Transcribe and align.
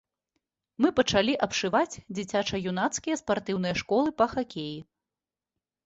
Мы 0.85 0.89
пачалі 0.99 1.33
абшываць 1.47 1.99
дзіцяча-юнацкія 2.15 3.21
спартыўныя 3.25 3.75
школы 3.85 4.09
па 4.23 4.33
хакеі. 4.37 4.77